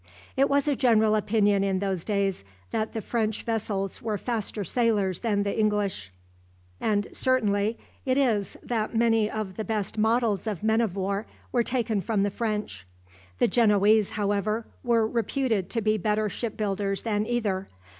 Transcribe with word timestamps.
It 0.35 0.49
was 0.49 0.67
a 0.67 0.75
general 0.75 1.13
opinion 1.13 1.63
in 1.63 1.77
those 1.77 2.03
days 2.03 2.43
that 2.71 2.93
the 2.93 3.01
French 3.01 3.43
vessels 3.43 4.01
were 4.01 4.17
faster 4.17 4.63
sailers 4.63 5.19
than 5.19 5.43
the 5.43 5.55
English, 5.55 6.11
and 6.79 7.07
certain 7.15 7.53
it 7.53 8.17
is 8.17 8.57
that 8.63 8.95
many 8.95 9.29
of 9.29 9.57
the 9.57 9.63
best 9.63 9.99
models 9.99 10.47
of 10.47 10.63
men 10.63 10.81
of 10.81 10.95
war 10.95 11.27
were 11.51 11.61
taken 11.61 12.01
from 12.01 12.23
the 12.23 12.31
French. 12.31 12.87
The 13.37 13.47
Genoese, 13.47 14.13
however, 14.17 14.65
were 14.83 15.05
reputed 15.07 15.69
to 15.69 15.81
be 15.83 15.99
better 15.99 16.29
ship 16.29 16.57
builders 16.57 17.03
than 17.03 17.27
either. 17.27 17.67